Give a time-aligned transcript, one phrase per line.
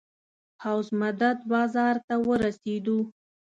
[0.63, 2.97] حوض مدد بازار ته ورسېدو.